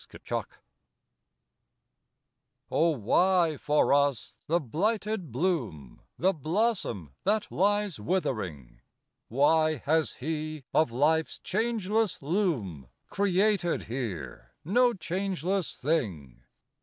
[0.23, 0.45] FLOWERS
[2.71, 8.81] Oh, why for us the blighted bloom, The blossom that lies withering!
[9.27, 16.45] Why has He, of Life's changeless loom, Created here no changeless thing?